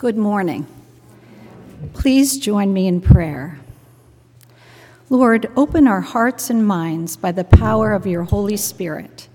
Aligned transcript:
Good 0.00 0.16
morning. 0.16 0.66
Please 1.92 2.38
join 2.38 2.72
me 2.72 2.86
in 2.86 3.02
prayer. 3.02 3.60
Lord, 5.10 5.52
open 5.58 5.86
our 5.86 6.00
hearts 6.00 6.48
and 6.48 6.66
minds 6.66 7.18
by 7.18 7.32
the 7.32 7.44
power 7.44 7.92
of 7.92 8.06
your 8.06 8.22
Holy 8.22 8.56
Spirit, 8.56 9.28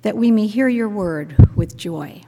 that 0.00 0.16
we 0.16 0.30
may 0.30 0.46
hear 0.46 0.68
your 0.68 0.88
word 0.88 1.50
with 1.54 1.76
joy. 1.76 2.22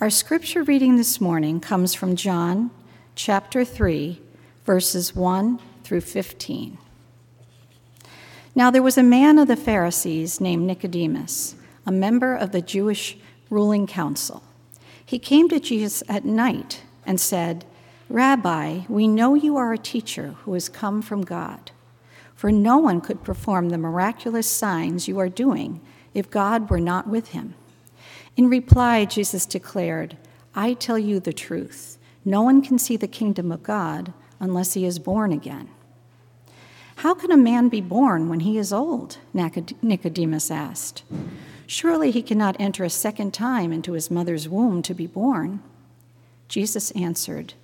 Our 0.00 0.08
scripture 0.08 0.62
reading 0.62 0.94
this 0.94 1.20
morning 1.20 1.58
comes 1.58 1.94
from 1.94 2.14
John 2.14 2.70
chapter 3.16 3.64
3, 3.64 4.20
verses 4.64 5.16
1 5.16 5.58
through 5.82 6.02
15. 6.02 6.78
Now 8.54 8.70
there 8.70 8.84
was 8.84 8.96
a 8.96 9.02
man 9.02 9.40
of 9.40 9.48
the 9.48 9.56
Pharisees 9.56 10.40
named 10.40 10.64
Nicodemus, 10.64 11.56
a 11.84 11.90
member 11.90 12.36
of 12.36 12.52
the 12.52 12.62
Jewish 12.62 13.16
ruling 13.50 13.88
council. 13.88 14.44
He 15.06 15.20
came 15.20 15.48
to 15.48 15.60
Jesus 15.60 16.02
at 16.08 16.24
night 16.24 16.82
and 17.06 17.20
said, 17.20 17.64
Rabbi, 18.08 18.80
we 18.88 19.06
know 19.06 19.34
you 19.34 19.56
are 19.56 19.72
a 19.72 19.78
teacher 19.78 20.34
who 20.42 20.52
has 20.54 20.68
come 20.68 21.00
from 21.00 21.22
God. 21.22 21.70
For 22.34 22.50
no 22.52 22.76
one 22.76 23.00
could 23.00 23.24
perform 23.24 23.68
the 23.68 23.78
miraculous 23.78 24.50
signs 24.50 25.08
you 25.08 25.18
are 25.20 25.28
doing 25.28 25.80
if 26.12 26.30
God 26.30 26.68
were 26.68 26.80
not 26.80 27.06
with 27.08 27.28
him. 27.28 27.54
In 28.36 28.50
reply, 28.50 29.04
Jesus 29.04 29.46
declared, 29.46 30.16
I 30.54 30.74
tell 30.74 30.98
you 30.98 31.20
the 31.20 31.32
truth. 31.32 31.98
No 32.24 32.42
one 32.42 32.60
can 32.60 32.78
see 32.78 32.96
the 32.96 33.06
kingdom 33.06 33.52
of 33.52 33.62
God 33.62 34.12
unless 34.40 34.74
he 34.74 34.84
is 34.84 34.98
born 34.98 35.32
again. 35.32 35.70
How 36.96 37.14
can 37.14 37.30
a 37.30 37.36
man 37.36 37.68
be 37.68 37.80
born 37.80 38.28
when 38.28 38.40
he 38.40 38.58
is 38.58 38.72
old? 38.72 39.18
Nicodemus 39.32 40.50
asked. 40.50 41.04
Surely 41.66 42.10
he 42.10 42.22
cannot 42.22 42.56
enter 42.60 42.84
a 42.84 42.90
second 42.90 43.34
time 43.34 43.72
into 43.72 43.92
his 43.92 44.10
mother's 44.10 44.48
womb 44.48 44.82
to 44.82 44.94
be 44.94 45.06
born. 45.06 45.62
Jesus 46.48 46.92
answered, 46.92 47.54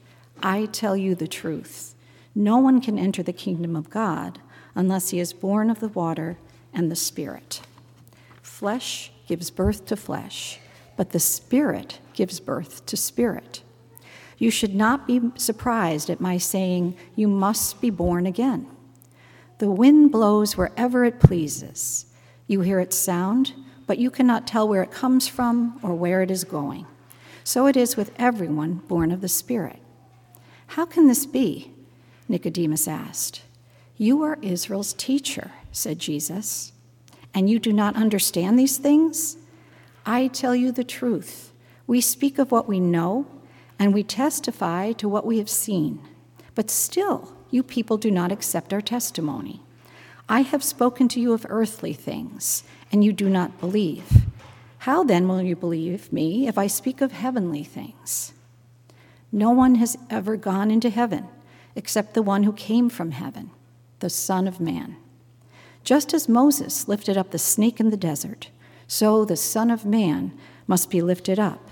I 0.43 0.66
tell 0.66 0.97
you 0.97 1.15
the 1.15 1.29
truth. 1.29 1.95
No 2.35 2.59
one 2.59 2.80
can 2.80 2.99
enter 2.99 3.23
the 3.23 3.32
kingdom 3.32 3.76
of 3.76 3.91
God 3.91 4.41
unless 4.74 5.10
he 5.10 5.21
is 5.21 5.32
born 5.32 5.71
of 5.71 5.80
the 5.80 5.88
water 5.88 6.38
and 6.73 6.91
the 6.91 6.96
Spirit. 6.96 7.60
Flesh 8.43 9.13
gives 9.29 9.51
birth 9.51 9.87
to 9.87 9.96
flesh, 9.96 10.59
but 10.96 11.10
the 11.10 11.21
Spirit 11.21 12.01
gives 12.15 12.41
birth 12.41 12.85
to 12.87 12.96
spirit. 12.96 13.63
You 14.38 14.51
should 14.51 14.74
not 14.74 15.07
be 15.07 15.21
surprised 15.37 16.10
at 16.10 16.21
my 16.21 16.38
saying, 16.38 16.96
You 17.15 17.29
must 17.29 17.80
be 17.80 17.91
born 17.91 18.26
again. 18.26 18.66
The 19.59 19.71
wind 19.71 20.10
blows 20.10 20.57
wherever 20.57 21.04
it 21.04 21.21
pleases. 21.21 22.07
You 22.48 22.63
hear 22.63 22.80
its 22.80 22.96
sound 22.96 23.52
but 23.93 23.98
you 23.98 24.10
cannot 24.10 24.46
tell 24.46 24.66
where 24.66 24.82
it 24.82 24.90
comes 24.90 25.29
from 25.29 25.79
or 25.82 25.95
where 25.95 26.23
it 26.23 26.30
is 26.30 26.45
going. 26.45 26.87
So 27.45 27.66
it 27.66 27.76
is 27.76 27.95
with 27.95 28.10
everyone 28.18 28.76
born 28.88 29.12
of 29.12 29.21
the 29.21 29.29
Spirit. 29.29 29.80
How 30.68 30.87
can 30.87 31.09
this 31.09 31.26
be? 31.26 31.73
Nicodemus 32.26 32.88
asked. 32.88 33.43
You 33.98 34.23
are 34.23 34.38
Israel's 34.40 34.95
teacher, 34.95 35.51
said 35.73 35.98
Jesus, 35.98 36.73
and 37.35 37.51
you 37.51 37.59
do 37.59 37.70
not 37.70 37.95
understand 37.95 38.59
these 38.59 38.79
things? 38.79 39.37
I 40.07 40.29
tell 40.29 40.57
you 40.57 40.73
the 40.73 40.85
truth. 40.85 41.52
We 41.87 42.01
speak 42.01 42.38
of 42.38 42.51
what 42.51 42.66
we 42.66 42.80
know, 42.80 43.26
and 43.79 43.93
we 43.93 44.02
testify 44.02 44.93
to 44.93 45.07
what 45.07 45.26
we 45.26 45.37
have 45.37 45.51
seen. 45.51 46.01
But 46.54 46.70
still, 46.70 47.37
you 47.51 47.63
people 47.63 47.98
do 47.98 48.10
not 48.10 48.32
accept 48.32 48.73
our 48.73 48.80
testimony. 48.80 49.60
I 50.30 50.40
have 50.40 50.65
spoken 50.65 51.09
to 51.09 51.20
you 51.20 51.35
of 51.35 51.45
earthly 51.51 51.93
things 51.93 52.65
and 52.93 53.02
you 53.02 53.12
do 53.12 53.29
not 53.29 53.59
believe. 53.59 54.26
How 54.79 55.02
then 55.02 55.26
will 55.26 55.43
you 55.43 55.57
believe 55.57 56.12
me 56.12 56.46
if 56.46 56.59
I 56.59 56.66
speak 56.66 57.01
of 57.01 57.12
heavenly 57.12 57.65
things? 57.65 58.35
No 59.32 59.51
one 59.51 59.76
has 59.76 59.96
ever 60.10 60.37
gone 60.37 60.71
into 60.71 60.90
heaven 60.90 61.26
except 61.74 62.13
the 62.15 62.23
one 62.23 62.43
who 62.43 62.52
came 62.52 62.90
from 62.90 63.13
heaven, 63.13 63.51
the 64.00 64.10
Son 64.10 64.47
of 64.47 64.60
Man. 64.60 64.97
Just 65.84 66.12
as 66.12 66.28
Moses 66.28 66.86
lifted 66.86 67.16
up 67.16 67.30
the 67.30 67.38
snake 67.38 67.80
in 67.80 67.91
the 67.91 67.97
desert, 67.97 68.50
so 68.86 69.24
the 69.24 69.36
Son 69.36 69.70
of 69.70 69.86
Man 69.86 70.38
must 70.66 70.91
be 70.91 71.00
lifted 71.00 71.38
up, 71.38 71.70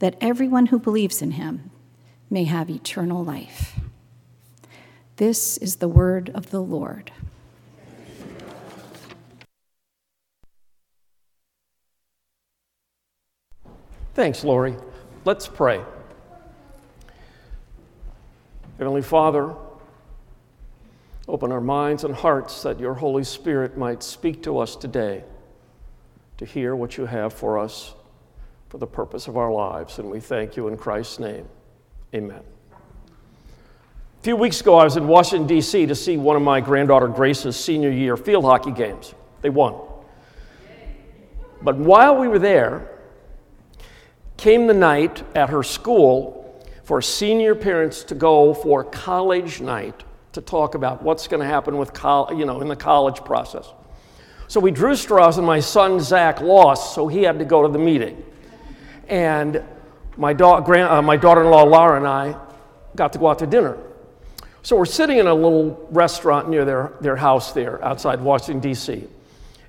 that 0.00 0.16
everyone 0.20 0.66
who 0.66 0.78
believes 0.78 1.22
in 1.22 1.32
him 1.32 1.70
may 2.30 2.44
have 2.44 2.68
eternal 2.68 3.24
life. 3.24 3.80
This 5.16 5.56
is 5.58 5.76
the 5.76 5.88
word 5.88 6.30
of 6.34 6.50
the 6.50 6.60
Lord. 6.60 7.10
Thanks, 14.14 14.44
Lori. 14.44 14.76
Let's 15.24 15.46
pray. 15.46 15.82
Heavenly 18.78 19.02
Father, 19.02 19.54
open 21.26 21.52
our 21.52 21.60
minds 21.60 22.04
and 22.04 22.14
hearts 22.14 22.62
that 22.62 22.78
your 22.78 22.94
Holy 22.94 23.24
Spirit 23.24 23.76
might 23.76 24.02
speak 24.02 24.42
to 24.44 24.58
us 24.58 24.76
today 24.76 25.24
to 26.36 26.44
hear 26.44 26.76
what 26.76 26.96
you 26.96 27.06
have 27.06 27.32
for 27.32 27.58
us 27.58 27.94
for 28.68 28.78
the 28.78 28.86
purpose 28.86 29.26
of 29.26 29.36
our 29.36 29.52
lives. 29.52 29.98
And 29.98 30.10
we 30.10 30.20
thank 30.20 30.56
you 30.56 30.68
in 30.68 30.76
Christ's 30.76 31.18
name. 31.18 31.48
Amen. 32.14 32.40
A 32.40 34.22
few 34.22 34.36
weeks 34.36 34.60
ago, 34.60 34.76
I 34.76 34.84
was 34.84 34.96
in 34.96 35.06
Washington, 35.06 35.46
D.C. 35.46 35.86
to 35.86 35.94
see 35.94 36.16
one 36.16 36.36
of 36.36 36.42
my 36.42 36.60
granddaughter 36.60 37.08
Grace's 37.08 37.56
senior 37.56 37.90
year 37.90 38.16
field 38.16 38.44
hockey 38.44 38.72
games. 38.72 39.14
They 39.42 39.50
won. 39.50 39.74
But 41.62 41.76
while 41.76 42.16
we 42.16 42.28
were 42.28 42.38
there, 42.38 42.97
came 44.38 44.66
the 44.66 44.74
night 44.74 45.22
at 45.36 45.50
her 45.50 45.62
school 45.62 46.34
for 46.84 47.02
senior 47.02 47.54
parents 47.54 48.02
to 48.04 48.14
go 48.14 48.54
for 48.54 48.82
college 48.82 49.60
night 49.60 50.04
to 50.32 50.40
talk 50.40 50.74
about 50.74 51.02
what's 51.02 51.28
going 51.28 51.40
to 51.40 51.46
happen 51.46 51.76
with 51.76 51.92
col- 51.92 52.32
you 52.32 52.46
know 52.46 52.62
in 52.62 52.68
the 52.68 52.76
college 52.76 53.22
process. 53.24 53.70
So 54.46 54.60
we 54.60 54.70
drew 54.70 54.96
straws, 54.96 55.36
and 55.36 55.46
my 55.46 55.60
son 55.60 56.00
Zach 56.00 56.40
lost, 56.40 56.94
so 56.94 57.06
he 57.06 57.22
had 57.22 57.38
to 57.38 57.44
go 57.44 57.62
to 57.62 57.68
the 57.68 57.78
meeting. 57.78 58.24
And 59.06 59.62
my, 60.16 60.32
da- 60.32 60.60
grand- 60.60 60.88
uh, 60.88 61.02
my 61.02 61.18
daughter-in-law 61.18 61.64
Laura 61.64 61.98
and 61.98 62.06
I 62.06 62.34
got 62.96 63.12
to 63.12 63.18
go 63.18 63.28
out 63.28 63.40
to 63.40 63.46
dinner. 63.46 63.76
So 64.62 64.74
we're 64.74 64.86
sitting 64.86 65.18
in 65.18 65.26
a 65.26 65.34
little 65.34 65.86
restaurant 65.90 66.48
near 66.48 66.64
their, 66.64 66.94
their 67.02 67.16
house 67.16 67.52
there 67.52 67.84
outside 67.84 68.22
Washington, 68.22 68.60
D.C. 68.60 69.06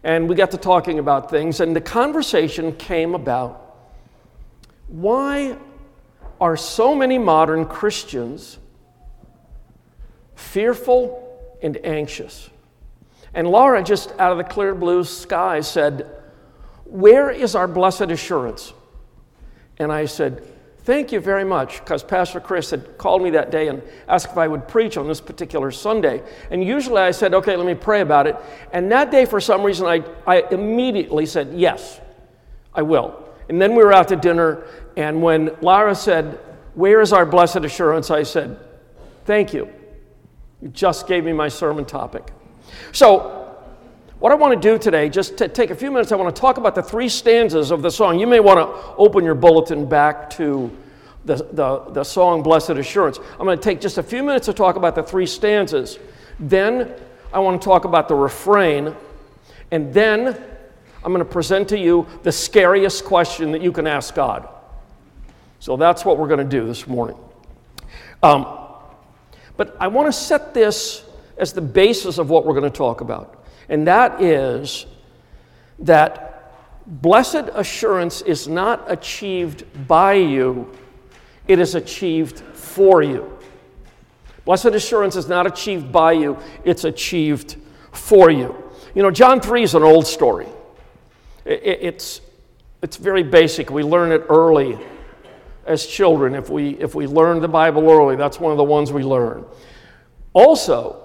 And 0.03 0.29
we 0.29 0.35
got 0.35 0.51
to 0.51 0.57
talking 0.57 0.99
about 0.99 1.29
things, 1.29 1.59
and 1.59 1.75
the 1.75 1.81
conversation 1.81 2.73
came 2.77 3.15
about 3.15 3.68
why 4.89 5.55
are 6.41 6.57
so 6.57 6.95
many 6.95 7.17
modern 7.17 7.65
Christians 7.65 8.57
fearful 10.35 11.57
and 11.61 11.77
anxious? 11.85 12.49
And 13.33 13.47
Laura, 13.47 13.83
just 13.83 14.11
out 14.19 14.31
of 14.31 14.37
the 14.39 14.43
clear 14.43 14.73
blue 14.73 15.03
sky, 15.03 15.61
said, 15.61 16.09
Where 16.85 17.29
is 17.29 17.55
our 17.55 17.67
blessed 17.67 18.09
assurance? 18.09 18.73
And 19.77 19.91
I 19.91 20.05
said, 20.05 20.43
Thank 20.79 21.11
you 21.11 21.19
very 21.19 21.43
much, 21.43 21.79
because 21.81 22.03
Pastor 22.03 22.39
Chris 22.39 22.71
had 22.71 22.97
called 22.97 23.21
me 23.21 23.29
that 23.31 23.51
day 23.51 23.67
and 23.67 23.83
asked 24.07 24.31
if 24.31 24.37
I 24.39 24.47
would 24.47 24.67
preach 24.67 24.97
on 24.97 25.07
this 25.07 25.21
particular 25.21 25.69
Sunday. 25.69 26.23
And 26.49 26.63
usually 26.63 27.01
I 27.01 27.11
said, 27.11 27.35
Okay, 27.35 27.55
let 27.55 27.67
me 27.67 27.75
pray 27.75 28.01
about 28.01 28.25
it. 28.25 28.35
And 28.73 28.91
that 28.91 29.11
day, 29.11 29.25
for 29.25 29.39
some 29.39 29.61
reason, 29.61 29.85
I, 29.85 30.03
I 30.25 30.43
immediately 30.49 31.27
said, 31.27 31.53
Yes, 31.53 31.99
I 32.73 32.81
will. 32.81 33.28
And 33.49 33.61
then 33.61 33.75
we 33.75 33.83
were 33.83 33.91
out 33.91 34.07
to 34.09 34.15
dinner, 34.15 34.63
and 34.95 35.21
when 35.21 35.55
Laura 35.61 35.95
said, 35.95 36.39
Where 36.75 37.01
is 37.01 37.11
our 37.11 37.25
blessed 37.25 37.57
assurance? 37.57 38.11
I 38.11 38.23
said, 38.23 38.59
Thank 39.25 39.53
you. 39.53 39.67
You 40.61 40.69
just 40.69 41.07
gave 41.07 41.23
me 41.23 41.33
my 41.33 41.47
sermon 41.47 41.85
topic. 41.85 42.31
So, 42.91 43.35
what 44.19 44.31
I 44.33 44.35
want 44.35 44.61
to 44.61 44.69
do 44.69 44.77
today, 44.77 45.07
just 45.07 45.37
to 45.37 45.47
take 45.47 45.69
a 45.69 45.75
few 45.75 45.89
minutes, 45.91 46.11
I 46.11 46.17
want 46.17 46.35
to 46.35 46.39
talk 46.39 46.57
about 46.57 46.75
the 46.75 46.83
three 46.83 47.07
stanzas 47.07 47.71
of 47.71 47.81
the 47.81 47.89
song. 47.89 48.19
You 48.19 48.27
may 48.27 48.41
want 48.41 48.59
to 48.59 48.95
open 48.97 49.23
your 49.23 49.35
bulletin 49.35 49.87
back 49.87 50.29
to 50.31 50.75
the, 51.23 51.35
the, 51.35 51.79
the 51.91 52.03
song 52.03 52.43
Blessed 52.43 52.71
Assurance. 52.71 53.17
I'm 53.39 53.45
going 53.45 53.57
to 53.57 53.63
take 53.63 53.79
just 53.79 53.97
a 53.97 54.03
few 54.03 54.21
minutes 54.21 54.47
to 54.47 54.53
talk 54.53 54.75
about 54.75 54.95
the 54.95 55.03
three 55.03 55.25
stanzas. 55.25 55.99
Then 56.37 56.93
I 57.31 57.39
want 57.39 57.61
to 57.61 57.65
talk 57.65 57.85
about 57.85 58.09
the 58.09 58.15
refrain. 58.15 58.93
And 59.71 59.93
then 59.93 60.37
I'm 61.03 61.13
going 61.13 61.25
to 61.25 61.31
present 61.31 61.69
to 61.69 61.79
you 61.79 62.07
the 62.23 62.31
scariest 62.31 63.05
question 63.05 63.51
that 63.53 63.61
you 63.61 63.71
can 63.71 63.87
ask 63.87 64.13
God. 64.13 64.49
So 65.59 65.77
that's 65.77 66.03
what 66.03 66.17
we're 66.17 66.27
going 66.27 66.39
to 66.39 66.59
do 66.59 66.65
this 66.65 66.87
morning. 66.87 67.17
Um, 68.21 68.45
but 69.57 69.75
I 69.79 69.87
want 69.87 70.07
to 70.07 70.13
set 70.13 70.53
this 70.53 71.03
as 71.37 71.53
the 71.53 71.61
basis 71.61 72.17
of 72.17 72.29
what 72.29 72.45
we're 72.45 72.53
going 72.53 72.69
to 72.69 72.77
talk 72.77 73.01
about, 73.01 73.45
and 73.69 73.87
that 73.87 74.21
is 74.21 74.85
that 75.79 76.53
blessed 76.85 77.45
assurance 77.53 78.21
is 78.21 78.47
not 78.47 78.91
achieved 78.91 79.65
by 79.87 80.13
you, 80.13 80.69
it 81.47 81.59
is 81.59 81.75
achieved 81.75 82.39
for 82.39 83.01
you. 83.01 83.37
Blessed 84.43 84.67
assurance 84.67 85.15
is 85.15 85.27
not 85.27 85.45
achieved 85.45 85.91
by 85.91 86.13
you, 86.13 86.37
it's 86.65 86.83
achieved 86.83 87.57
for 87.91 88.29
you. 88.29 88.55
You 88.95 89.03
know, 89.03 89.11
John 89.11 89.39
3 89.39 89.63
is 89.63 89.75
an 89.75 89.83
old 89.83 90.07
story. 90.07 90.47
It's, 91.49 92.21
it's 92.83 92.97
very 92.97 93.23
basic. 93.23 93.71
We 93.71 93.81
learn 93.81 94.11
it 94.11 94.23
early 94.29 94.77
as 95.65 95.85
children 95.85 96.35
if 96.35 96.49
we, 96.49 96.71
if 96.75 96.93
we 96.93 97.07
learn 97.07 97.41
the 97.41 97.47
Bible 97.47 97.89
early. 97.89 98.15
That's 98.15 98.39
one 98.39 98.51
of 98.51 98.57
the 98.57 98.63
ones 98.63 98.91
we 98.91 99.01
learn. 99.01 99.45
Also, 100.33 101.03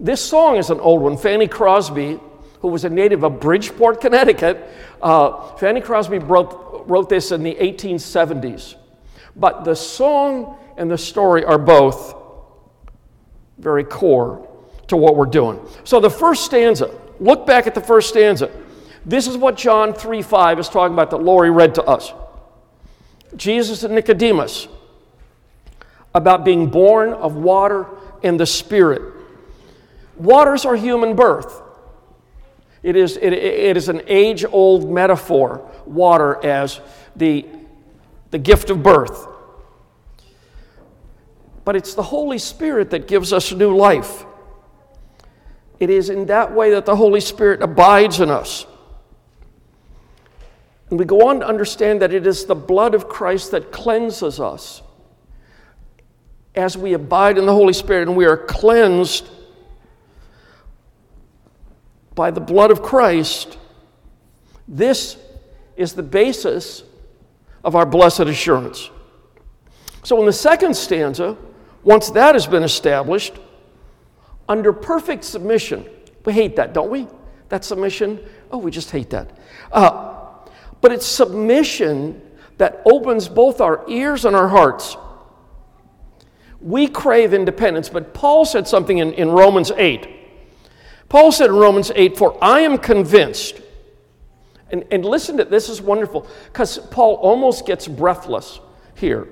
this 0.00 0.20
song 0.20 0.56
is 0.56 0.70
an 0.70 0.80
old 0.80 1.00
one. 1.00 1.16
Fanny 1.16 1.46
Crosby, 1.46 2.18
who 2.60 2.68
was 2.68 2.84
a 2.84 2.90
native 2.90 3.22
of 3.22 3.38
Bridgeport, 3.38 4.00
Connecticut, 4.00 4.68
uh, 5.00 5.54
Fanny 5.58 5.80
Crosby 5.80 6.18
wrote, 6.18 6.84
wrote 6.88 7.08
this 7.08 7.30
in 7.30 7.44
the 7.44 7.54
1870s. 7.54 8.74
But 9.36 9.64
the 9.64 9.76
song 9.76 10.58
and 10.76 10.90
the 10.90 10.98
story 10.98 11.44
are 11.44 11.58
both 11.58 12.16
very 13.58 13.84
core 13.84 14.48
to 14.88 14.96
what 14.96 15.14
we're 15.14 15.26
doing. 15.26 15.60
So 15.84 16.00
the 16.00 16.10
first 16.10 16.44
stanza, 16.44 16.90
look 17.20 17.46
back 17.46 17.68
at 17.68 17.76
the 17.76 17.80
first 17.80 18.08
stanza. 18.08 18.50
This 19.06 19.28
is 19.28 19.36
what 19.36 19.56
John 19.56 19.94
3 19.94 20.20
5 20.20 20.58
is 20.58 20.68
talking 20.68 20.92
about 20.92 21.10
that 21.10 21.22
Lori 21.22 21.50
read 21.50 21.76
to 21.76 21.84
us. 21.84 22.12
Jesus 23.36 23.84
and 23.84 23.94
Nicodemus 23.94 24.66
about 26.12 26.44
being 26.44 26.68
born 26.68 27.12
of 27.12 27.36
water 27.36 27.86
and 28.24 28.38
the 28.40 28.46
Spirit. 28.46 29.14
Waters 30.16 30.64
are 30.64 30.74
human 30.74 31.14
birth. 31.14 31.62
It 32.82 32.96
is, 32.96 33.16
it, 33.16 33.32
it 33.32 33.76
is 33.76 33.88
an 33.88 34.02
age 34.06 34.44
old 34.44 34.90
metaphor, 34.90 35.70
water 35.84 36.44
as 36.44 36.80
the, 37.14 37.46
the 38.30 38.38
gift 38.38 38.70
of 38.70 38.82
birth. 38.82 39.26
But 41.64 41.76
it's 41.76 41.94
the 41.94 42.02
Holy 42.02 42.38
Spirit 42.38 42.90
that 42.90 43.08
gives 43.08 43.32
us 43.32 43.52
new 43.52 43.76
life. 43.76 44.24
It 45.78 45.90
is 45.90 46.10
in 46.10 46.26
that 46.26 46.52
way 46.54 46.70
that 46.70 46.86
the 46.86 46.96
Holy 46.96 47.20
Spirit 47.20 47.62
abides 47.62 48.20
in 48.20 48.30
us. 48.30 48.66
And 50.90 50.98
we 50.98 51.04
go 51.04 51.28
on 51.28 51.40
to 51.40 51.46
understand 51.46 52.00
that 52.02 52.12
it 52.12 52.26
is 52.26 52.44
the 52.44 52.54
blood 52.54 52.94
of 52.94 53.08
Christ 53.08 53.50
that 53.50 53.72
cleanses 53.72 54.38
us. 54.38 54.82
As 56.54 56.76
we 56.76 56.94
abide 56.94 57.38
in 57.38 57.46
the 57.46 57.52
Holy 57.52 57.72
Spirit 57.72 58.08
and 58.08 58.16
we 58.16 58.24
are 58.24 58.36
cleansed 58.36 59.28
by 62.14 62.30
the 62.30 62.40
blood 62.40 62.70
of 62.70 62.82
Christ, 62.82 63.58
this 64.68 65.16
is 65.76 65.92
the 65.92 66.02
basis 66.02 66.82
of 67.64 67.74
our 67.74 67.84
blessed 67.84 68.20
assurance. 68.20 68.90
So, 70.02 70.18
in 70.20 70.26
the 70.26 70.32
second 70.32 70.76
stanza, 70.76 71.36
once 71.82 72.10
that 72.10 72.34
has 72.34 72.46
been 72.46 72.62
established, 72.62 73.34
under 74.48 74.72
perfect 74.72 75.24
submission, 75.24 75.84
we 76.24 76.32
hate 76.32 76.56
that, 76.56 76.72
don't 76.72 76.90
we? 76.90 77.08
That 77.48 77.64
submission, 77.64 78.20
oh, 78.50 78.58
we 78.58 78.70
just 78.70 78.90
hate 78.90 79.10
that. 79.10 79.36
Uh, 79.72 80.15
but 80.86 80.92
it's 80.92 81.04
submission 81.04 82.22
that 82.58 82.80
opens 82.84 83.28
both 83.28 83.60
our 83.60 83.84
ears 83.88 84.24
and 84.24 84.36
our 84.36 84.46
hearts. 84.46 84.96
We 86.60 86.86
crave 86.86 87.34
independence, 87.34 87.88
but 87.88 88.14
Paul 88.14 88.44
said 88.44 88.68
something 88.68 88.98
in, 88.98 89.12
in 89.14 89.28
Romans 89.28 89.72
8. 89.72 90.06
Paul 91.08 91.32
said 91.32 91.50
in 91.50 91.56
Romans 91.56 91.90
8, 91.92 92.16
For 92.16 92.38
I 92.40 92.60
am 92.60 92.78
convinced, 92.78 93.60
and, 94.70 94.84
and 94.92 95.04
listen 95.04 95.38
to 95.38 95.44
this 95.44 95.68
is 95.68 95.82
wonderful, 95.82 96.24
because 96.52 96.78
Paul 96.78 97.16
almost 97.16 97.66
gets 97.66 97.88
breathless 97.88 98.60
here. 98.94 99.26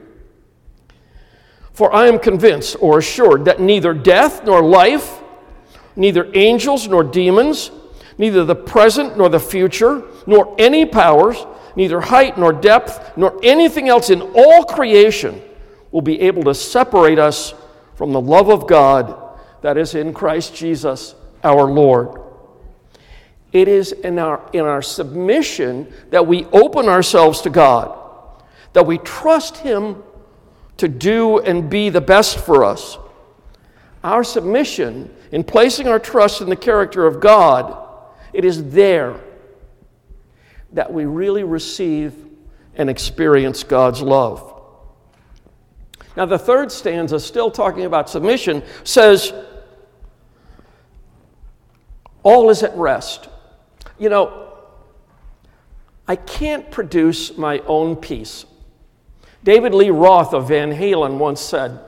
For 1.72 1.94
I 1.94 2.08
am 2.08 2.18
convinced 2.18 2.74
or 2.80 2.98
assured 2.98 3.44
that 3.44 3.60
neither 3.60 3.94
death 3.94 4.44
nor 4.44 4.60
life, 4.60 5.20
neither 5.94 6.28
angels 6.34 6.88
nor 6.88 7.04
demons, 7.04 7.70
neither 8.18 8.44
the 8.44 8.54
present 8.54 9.16
nor 9.16 9.28
the 9.28 9.40
future, 9.40 10.02
nor 10.26 10.54
any 10.58 10.86
powers, 10.86 11.44
neither 11.76 12.00
height 12.00 12.38
nor 12.38 12.52
depth, 12.52 13.16
nor 13.16 13.38
anything 13.42 13.88
else 13.88 14.10
in 14.10 14.20
all 14.20 14.64
creation 14.64 15.42
will 15.90 16.02
be 16.02 16.20
able 16.20 16.42
to 16.44 16.54
separate 16.54 17.18
us 17.18 17.54
from 17.94 18.12
the 18.12 18.20
love 18.20 18.48
of 18.48 18.66
God 18.66 19.38
that 19.62 19.76
is 19.76 19.94
in 19.94 20.12
Christ 20.12 20.54
Jesus 20.54 21.14
our 21.42 21.64
Lord. 21.70 22.20
It 23.52 23.68
is 23.68 23.92
in 23.92 24.18
our, 24.18 24.48
in 24.52 24.62
our 24.62 24.82
submission 24.82 25.92
that 26.10 26.26
we 26.26 26.44
open 26.46 26.88
ourselves 26.88 27.40
to 27.42 27.50
God, 27.50 27.96
that 28.72 28.84
we 28.84 28.98
trust 28.98 29.58
Him 29.58 30.02
to 30.78 30.88
do 30.88 31.38
and 31.38 31.70
be 31.70 31.88
the 31.88 32.00
best 32.00 32.38
for 32.38 32.64
us. 32.64 32.98
Our 34.02 34.24
submission, 34.24 35.14
in 35.30 35.44
placing 35.44 35.86
our 35.86 36.00
trust 36.00 36.40
in 36.40 36.48
the 36.48 36.56
character 36.56 37.06
of 37.06 37.20
God, 37.20 37.83
it 38.34 38.44
is 38.44 38.70
there 38.70 39.18
that 40.72 40.92
we 40.92 41.04
really 41.04 41.44
receive 41.44 42.12
and 42.74 42.90
experience 42.90 43.62
God's 43.62 44.02
love. 44.02 44.50
Now, 46.16 46.26
the 46.26 46.38
third 46.38 46.72
stanza, 46.72 47.20
still 47.20 47.50
talking 47.50 47.84
about 47.84 48.10
submission, 48.10 48.64
says, 48.82 49.32
All 52.24 52.50
is 52.50 52.64
at 52.64 52.76
rest. 52.76 53.28
You 53.98 54.08
know, 54.08 54.52
I 56.08 56.16
can't 56.16 56.68
produce 56.72 57.38
my 57.38 57.60
own 57.60 57.94
peace. 57.94 58.46
David 59.44 59.74
Lee 59.74 59.90
Roth 59.90 60.34
of 60.34 60.48
Van 60.48 60.72
Halen 60.72 61.18
once 61.18 61.40
said, 61.40 61.78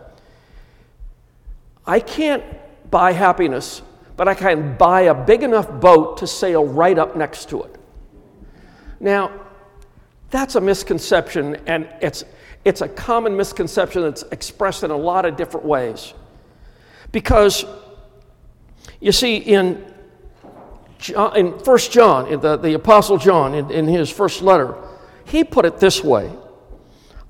I 1.85 1.99
can't 1.99 2.45
buy 2.91 3.13
happiness 3.13 3.83
but 4.17 4.29
I 4.29 4.35
can 4.35 4.77
buy 4.77 5.03
a 5.03 5.15
big 5.15 5.43
enough 5.43 5.71
boat 5.81 6.19
to 6.19 6.27
sail 6.27 6.67
right 6.67 6.99
up 6.99 7.17
next 7.17 7.49
to 7.51 7.63
it. 7.63 7.77
Now, 8.99 9.31
that's 10.31 10.55
a 10.55 10.61
misconception, 10.61 11.57
and 11.67 11.89
it's, 12.01 12.25
it's 12.65 12.81
a 12.81 12.89
common 12.89 13.37
misconception 13.37 14.03
that's 14.03 14.23
expressed 14.33 14.83
in 14.83 14.91
a 14.91 14.97
lot 14.97 15.25
of 15.25 15.37
different 15.37 15.67
ways. 15.67 16.15
Because, 17.13 17.65
you 19.01 19.13
see, 19.13 19.37
in, 19.37 19.85
John, 20.99 21.37
in 21.37 21.47
1 21.47 21.79
John, 21.79 22.27
in 22.29 22.41
the, 22.41 22.57
the 22.57 22.75
Apostle 22.75 23.19
John, 23.19 23.55
in, 23.55 23.71
in 23.71 23.87
his 23.87 24.11
first 24.11 24.43
letter, 24.43 24.75
he 25.25 25.45
put 25.45 25.65
it 25.65 25.79
this 25.79 26.03
way 26.03 26.31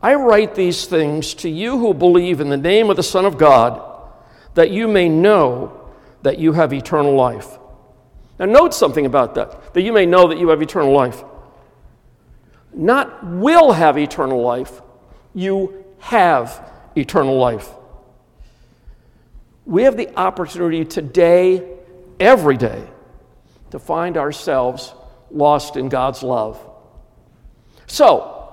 I 0.03 0.15
write 0.15 0.55
these 0.55 0.85
things 0.85 1.35
to 1.35 1.49
you 1.49 1.79
who 1.79 1.93
believe 1.93 2.41
in 2.41 2.49
the 2.49 2.57
name 2.57 2.91
of 2.91 2.97
the 2.97 3.03
Son 3.03 3.25
of 3.25 3.39
God, 3.39 3.83
that 4.55 4.71
you 4.71 4.87
may 4.87 5.09
know 5.09 5.86
that 6.27 6.41
you 6.41 6.53
have 6.53 6.73
eternal 6.73 7.15
life. 7.15 7.57
Now, 8.41 8.47
note 8.47 8.75
something 8.75 9.07
about 9.07 9.37
that, 9.37 9.73
that 9.75 9.83
you 9.83 9.93
may 9.93 10.07
know 10.07 10.27
that 10.27 10.39
you 10.39 10.49
have 10.49 10.61
eternal 10.61 10.93
life. 10.93 11.23
Not 12.75 13.25
will 13.25 13.71
have 13.71 13.97
eternal 13.97 14.43
life, 14.43 14.83
you 15.35 15.85
have 16.01 16.69
eternal 16.97 17.39
life. 17.39 17.69
We 19.67 19.85
have 19.85 19.97
the 19.97 20.13
opportunity 20.19 20.85
today, 20.85 21.63
every 22.19 22.57
day, 22.57 22.85
to 23.71 23.79
find 23.79 24.17
ourselves 24.17 24.95
lost 25.31 25.77
in 25.77 25.89
God's 25.89 26.25
love. 26.25 26.59
So, 27.87 28.53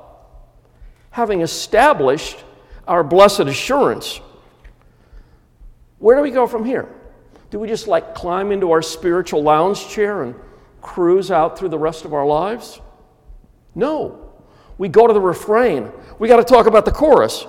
having 1.10 1.42
established 1.42 2.38
our 2.88 3.04
blessed 3.04 3.48
assurance, 3.48 4.22
where 5.98 6.16
do 6.16 6.22
we 6.22 6.30
go 6.30 6.46
from 6.46 6.66
here? 6.66 6.88
Do 7.54 7.60
we 7.60 7.68
just 7.68 7.86
like 7.86 8.16
climb 8.16 8.52
into 8.52 8.72
our 8.72 8.82
spiritual 8.82 9.44
lounge 9.44 9.88
chair 9.88 10.24
and 10.24 10.34
cruise 10.82 11.30
out 11.30 11.56
through 11.56 11.70
the 11.70 11.78
rest 11.78 12.04
of 12.04 12.12
our 12.12 12.26
lives? 12.26 12.82
No. 13.76 14.32
We 14.80 14.90
go 14.90 15.06
to 15.06 15.14
the 15.14 15.22
refrain. 15.22 15.92
We 16.18 16.28
got 16.28 16.38
to 16.38 16.44
talk 16.44 16.66
about 16.66 16.84
the 16.84 16.92
chorus. 16.92 17.46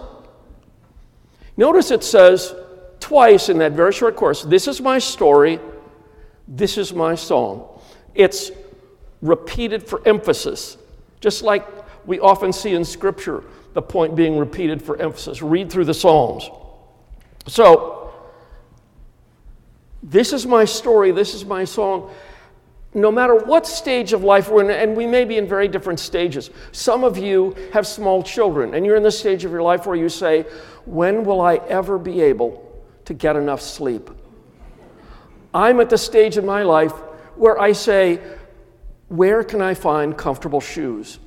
Notice 1.57 1.91
it 1.91 2.05
says 2.05 2.55
twice 3.01 3.49
in 3.49 3.57
that 3.61 3.73
very 3.73 3.95
short 3.95 4.15
chorus 4.15 4.43
This 4.43 4.69
is 4.69 4.79
my 4.83 4.99
story, 4.99 5.59
this 6.47 6.77
is 6.77 6.93
my 6.93 7.15
song. 7.15 7.67
It's 8.15 8.51
repeated 9.23 9.89
for 9.89 10.07
emphasis, 10.07 10.77
just 11.21 11.43
like 11.43 11.67
we 12.05 12.21
often 12.21 12.53
see 12.53 12.75
in 12.75 12.85
Scripture, 12.85 13.43
the 13.73 13.81
point 13.81 14.17
being 14.17 14.37
repeated 14.37 14.83
for 14.83 15.01
emphasis. 15.01 15.41
Read 15.41 15.73
through 15.73 15.87
the 15.87 15.95
Psalms. 15.95 16.51
So, 17.47 18.04
this 20.05 20.35
is 20.35 20.47
my 20.47 20.67
story, 20.67 21.13
this 21.13 21.33
is 21.33 21.47
my 21.47 21.65
song. 21.65 22.13
No 22.93 23.11
matter 23.11 23.35
what 23.35 23.67
stage 23.67 24.13
of 24.13 24.23
life 24.23 24.51
we're 24.51 24.63
in, 24.63 24.71
and 24.71 24.95
we 24.95 25.07
may 25.07 25.25
be 25.25 25.39
in 25.39 25.49
very 25.49 25.67
different 25.67 25.99
stages. 25.99 26.51
Some 26.73 27.03
of 27.03 27.17
you 27.17 27.57
have 27.73 27.87
small 27.87 28.23
children, 28.23 28.75
and 28.75 28.85
you're 28.85 28.97
in 28.97 29.03
the 29.03 29.11
stage 29.11 29.47
of 29.47 29.51
your 29.51 29.63
life 29.63 29.87
where 29.87 29.97
you 29.97 30.11
say, 30.11 30.43
When 30.85 31.25
will 31.25 31.41
I 31.41 31.57
ever 31.57 31.99
be 31.99 32.21
able 32.21 32.71
to 33.07 33.15
get 33.15 33.35
enough 33.35 33.63
sleep? 33.63 34.11
I'm 35.55 35.81
at 35.81 35.89
the 35.89 35.99
stage 35.99 36.37
in 36.37 36.45
my 36.45 36.63
life 36.65 36.93
where 37.37 37.59
I 37.59 37.73
say, 37.73 38.21
Where 39.09 39.43
can 39.43 39.63
I 39.63 39.73
find 39.73 40.17
comfortable 40.17 40.61
shoes? 40.61 41.19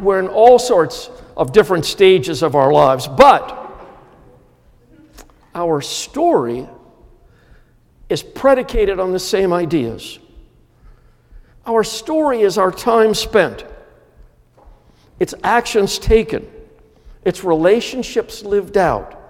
We're 0.00 0.18
in 0.18 0.28
all 0.28 0.58
sorts 0.58 1.10
of 1.36 1.52
different 1.52 1.84
stages 1.84 2.42
of 2.42 2.56
our 2.56 2.72
lives, 2.72 3.06
but 3.06 3.60
our 5.54 5.80
story 5.82 6.66
is 8.08 8.22
predicated 8.22 9.00
on 9.00 9.12
the 9.12 9.18
same 9.18 9.52
ideas. 9.52 10.18
Our 11.66 11.82
story 11.82 12.42
is 12.42 12.58
our 12.58 12.70
time 12.70 13.14
spent 13.14 13.64
it's 15.20 15.34
actions 15.44 15.98
taken, 15.98 16.46
it's 17.24 17.44
relationships 17.44 18.42
lived 18.42 18.76
out. 18.76 19.20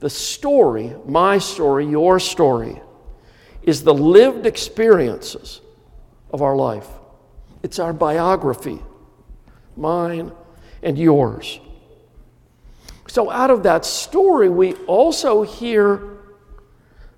The 0.00 0.10
story, 0.10 0.96
my 1.06 1.38
story, 1.38 1.86
your 1.86 2.18
story, 2.18 2.80
is 3.62 3.84
the 3.84 3.94
lived 3.94 4.46
experiences 4.46 5.60
of 6.32 6.42
our 6.42 6.56
life. 6.56 6.88
It's 7.62 7.78
our 7.78 7.92
biography, 7.92 8.80
mine 9.76 10.32
and 10.82 10.98
yours. 10.98 11.60
So, 13.06 13.30
out 13.30 13.50
of 13.50 13.62
that 13.64 13.84
story, 13.84 14.48
we 14.48 14.72
also 14.86 15.42
hear 15.42 16.11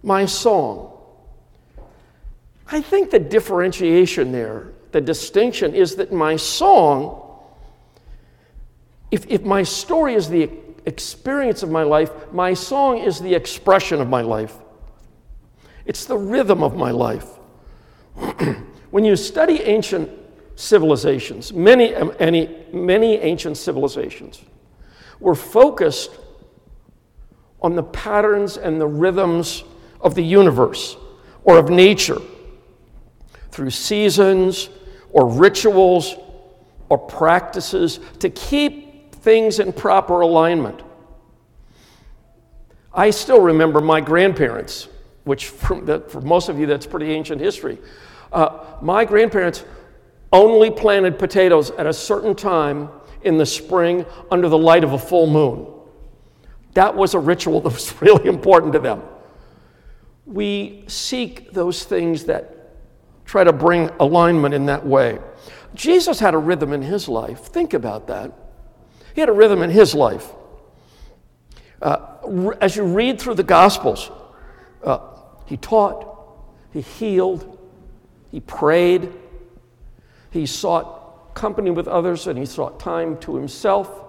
my 0.05 0.27
song. 0.27 0.91
I 2.67 2.81
think 2.81 3.11
the 3.11 3.19
differentiation 3.19 4.33
there, 4.33 4.73
the 4.93 5.01
distinction, 5.01 5.75
is 5.75 5.97
that 5.97 6.13
my 6.13 6.37
song, 6.37 7.41
if, 9.11 9.27
if 9.29 9.43
my 9.43 9.63
story 9.63 10.15
is 10.15 10.29
the 10.29 10.51
experience 10.87 11.63
of 11.63 11.71
my 11.71 11.83
life, 11.83 12.11
my 12.33 12.55
song 12.55 12.99
is 12.99 13.21
the 13.21 13.35
expression 13.35 14.01
of 14.01 14.09
my 14.09 14.21
life. 14.21 14.57
It's 15.87 16.05
the 16.05 16.17
rhythm 16.17 16.63
of 16.63 16.77
my 16.77 16.91
life. 16.91 17.29
when 18.91 19.05
you 19.05 19.17
study 19.17 19.61
ancient 19.63 20.11
civilizations, 20.57 21.53
many, 21.53 21.95
um, 21.95 22.15
many, 22.21 22.65
many 22.73 23.17
ancient 23.17 23.57
civilizations 23.57 24.43
were 25.21 25.35
focused 25.35 26.11
on 27.61 27.75
the 27.75 27.83
patterns 27.83 28.57
and 28.57 28.81
the 28.81 28.87
rhythms 28.87 29.65
of 30.05 30.15
the 30.15 30.23
universe 30.23 30.97
or 31.43 31.59
of 31.59 31.71
nature 31.71 32.21
through 33.51 33.71
seasons 33.71 34.69
or 35.11 35.27
rituals 35.27 36.15
or 36.89 36.99
practices 36.99 37.99
to 38.21 38.29
keep 38.31 39.15
things 39.15 39.59
in 39.59 39.73
proper 39.73 40.21
alignment. 40.21 40.83
I 42.93 43.11
still 43.11 43.41
remember 43.41 43.81
my 43.81 44.01
grandparents, 44.01 44.89
which 45.25 45.47
for, 45.49 46.01
for 46.09 46.21
most 46.21 46.49
of 46.49 46.59
you 46.59 46.67
that's 46.67 46.87
pretty 46.87 47.11
ancient 47.11 47.41
history. 47.41 47.79
Uh, 48.33 48.65
my 48.83 49.05
grandparents 49.05 49.65
only 50.33 50.71
planted 50.71 51.19
potatoes 51.19 51.71
at 51.73 51.87
a 51.87 51.93
certain 51.93 52.35
time 52.35 52.89
in 53.23 53.39
the 53.39 53.47
spring 53.47 54.05
under 54.31 54.49
the 54.49 54.59
light 54.59 54.85
of 54.85 54.93
a 54.93 54.99
full 54.99 55.27
moon. 55.27 55.67
That 56.75 56.95
was 56.95 57.15
a 57.15 57.19
ritual 57.19 57.61
that 57.63 57.73
was 57.73 58.01
really 58.03 58.27
important 58.27 58.73
to 58.75 58.79
them. 58.79 59.03
We 60.27 60.85
seek 60.87 61.53
those 61.53 61.85
things 61.85 62.25
that 62.25 62.55
try 63.25 63.45
to 63.45 63.53
bring 63.53 63.91
alignment 64.01 64.55
in 64.55 64.67
that 64.67 64.87
way. 64.87 65.19
Jesus 65.75 66.21
had 66.21 66.35
a 66.35 66.39
rhythm 66.39 66.73
in 66.73 66.83
his 66.83 67.09
life. 67.09 67.41
Think 67.41 67.75
about 67.75 68.07
that. 68.07 68.33
He 69.15 69.21
had 69.21 69.29
a 69.29 69.33
rhythm 69.33 69.63
in 69.63 69.71
his 69.71 69.95
life. 69.95 70.33
Uh, 71.83 72.55
as 72.61 72.77
you 72.77 72.85
read 72.85 73.21
through 73.21 73.35
the 73.35 73.43
Gospels, 73.43 74.11
uh, 74.83 74.99
he 75.47 75.57
taught, 75.57 76.17
he 76.73 76.81
healed, 76.81 77.59
he 78.31 78.41
prayed, 78.41 79.13
he 80.31 80.47
sought 80.47 81.35
company 81.35 81.71
with 81.71 81.89
others, 81.89 82.27
and 82.27 82.39
he 82.39 82.47
sought 82.47 82.81
time 82.81 83.19
to 83.19 83.37
himself. 83.37 84.03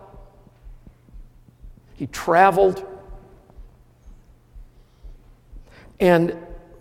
He 1.96 2.08
traveled. 2.08 2.86
And 6.00 6.38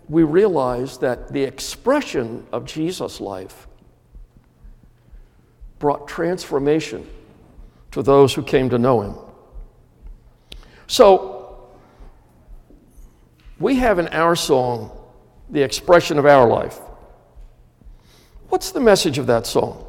we 0.07 0.23
realize 0.23 0.97
that 0.99 1.31
the 1.31 1.43
expression 1.43 2.45
of 2.51 2.65
Jesus' 2.65 3.19
life 3.19 3.67
brought 5.79 6.07
transformation 6.07 7.07
to 7.91 8.03
those 8.03 8.33
who 8.33 8.43
came 8.43 8.69
to 8.69 8.77
know 8.77 9.01
him. 9.01 9.15
So, 10.87 11.69
we 13.59 13.75
have 13.75 13.99
in 13.99 14.07
our 14.09 14.35
song 14.35 14.91
the 15.49 15.61
expression 15.61 16.19
of 16.19 16.25
our 16.25 16.47
life. 16.47 16.79
What's 18.49 18.71
the 18.71 18.79
message 18.79 19.17
of 19.17 19.27
that 19.27 19.47
song? 19.47 19.85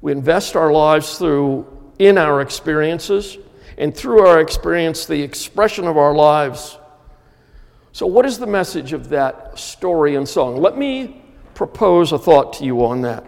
We 0.00 0.12
invest 0.12 0.56
our 0.56 0.72
lives 0.72 1.18
through 1.18 1.66
in 1.98 2.18
our 2.18 2.40
experiences, 2.40 3.38
and 3.78 3.94
through 3.94 4.26
our 4.26 4.40
experience, 4.40 5.06
the 5.06 5.22
expression 5.22 5.86
of 5.86 5.96
our 5.96 6.14
lives 6.14 6.78
so, 7.96 8.06
what 8.06 8.26
is 8.26 8.38
the 8.38 8.46
message 8.46 8.92
of 8.92 9.08
that 9.08 9.58
story 9.58 10.16
and 10.16 10.28
song? 10.28 10.60
Let 10.60 10.76
me 10.76 11.22
propose 11.54 12.12
a 12.12 12.18
thought 12.18 12.52
to 12.58 12.64
you 12.66 12.84
on 12.84 13.00
that. 13.00 13.24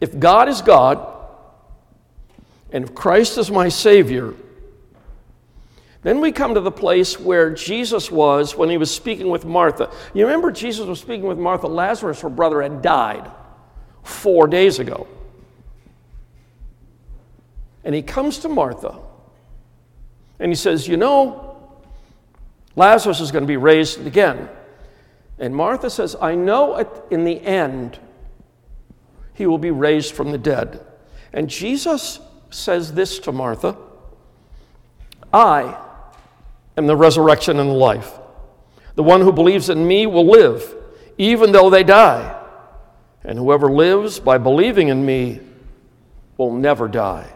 If 0.00 0.18
God 0.18 0.48
is 0.48 0.62
God, 0.62 1.06
and 2.72 2.82
if 2.82 2.94
Christ 2.94 3.36
is 3.36 3.50
my 3.50 3.68
Savior, 3.68 4.32
then 6.02 6.18
we 6.18 6.32
come 6.32 6.54
to 6.54 6.62
the 6.62 6.70
place 6.70 7.20
where 7.20 7.50
Jesus 7.50 8.10
was 8.10 8.56
when 8.56 8.70
he 8.70 8.78
was 8.78 8.90
speaking 8.90 9.28
with 9.28 9.44
Martha. 9.44 9.92
You 10.14 10.24
remember 10.24 10.50
Jesus 10.50 10.86
was 10.86 10.98
speaking 10.98 11.26
with 11.26 11.36
Martha. 11.36 11.66
Lazarus, 11.66 12.22
her 12.22 12.30
brother, 12.30 12.62
had 12.62 12.80
died 12.80 13.30
four 14.02 14.48
days 14.48 14.78
ago. 14.78 15.06
And 17.84 17.94
he 17.94 18.00
comes 18.00 18.38
to 18.38 18.48
Martha 18.48 18.98
and 20.38 20.50
he 20.50 20.56
says, 20.56 20.88
You 20.88 20.96
know, 20.96 21.45
Lazarus 22.76 23.20
is 23.20 23.32
going 23.32 23.42
to 23.42 23.48
be 23.48 23.56
raised 23.56 24.06
again. 24.06 24.48
And 25.38 25.54
Martha 25.54 25.90
says, 25.90 26.14
I 26.20 26.34
know 26.34 26.76
in 27.10 27.24
the 27.24 27.40
end 27.40 27.98
he 29.34 29.46
will 29.46 29.58
be 29.58 29.70
raised 29.70 30.14
from 30.14 30.30
the 30.30 30.38
dead. 30.38 30.84
And 31.32 31.48
Jesus 31.48 32.20
says 32.50 32.92
this 32.92 33.18
to 33.20 33.32
Martha 33.32 33.76
I 35.32 35.82
am 36.76 36.86
the 36.86 36.96
resurrection 36.96 37.58
and 37.58 37.68
the 37.68 37.74
life. 37.74 38.12
The 38.94 39.02
one 39.02 39.20
who 39.20 39.32
believes 39.32 39.68
in 39.68 39.86
me 39.86 40.06
will 40.06 40.26
live, 40.26 40.74
even 41.18 41.52
though 41.52 41.68
they 41.68 41.82
die. 41.84 42.42
And 43.24 43.38
whoever 43.38 43.70
lives 43.70 44.20
by 44.20 44.38
believing 44.38 44.88
in 44.88 45.04
me 45.04 45.40
will 46.36 46.52
never 46.52 46.88
die. 46.88 47.30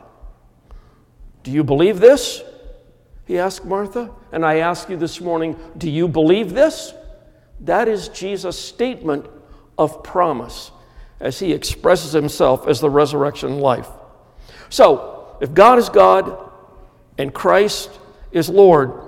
Do 1.43 1.51
you 1.51 1.65
believe 1.65 2.01
this? 2.01 2.43
He 3.31 3.39
asked 3.39 3.65
Martha. 3.65 4.11
And 4.33 4.45
I 4.45 4.57
ask 4.57 4.89
you 4.89 4.97
this 4.97 5.21
morning 5.21 5.57
do 5.79 5.89
you 5.89 6.09
believe 6.09 6.53
this? 6.53 6.93
That 7.61 7.87
is 7.87 8.09
Jesus' 8.09 8.59
statement 8.59 9.25
of 9.79 10.03
promise 10.03 10.73
as 11.21 11.39
he 11.39 11.53
expresses 11.53 12.13
himself 12.13 12.67
as 12.67 12.81
the 12.81 12.91
resurrection 12.91 13.61
life. 13.61 13.87
So, 14.69 15.39
if 15.41 15.55
God 15.55 15.79
is 15.79 15.89
God 15.89 16.51
and 17.19 17.33
Christ 17.33 18.01
is 18.33 18.49
Lord, 18.49 19.01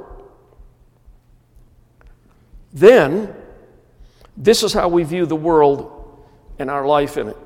then 2.72 3.34
this 4.36 4.62
is 4.62 4.72
how 4.72 4.86
we 4.86 5.02
view 5.02 5.26
the 5.26 5.34
world 5.34 6.22
and 6.60 6.70
our 6.70 6.86
life 6.86 7.16
in 7.16 7.26
it. 7.26 7.36